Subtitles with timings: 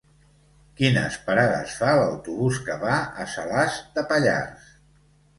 [0.77, 4.73] Quines parades fa l'autobús que va a Salàs de Pallars?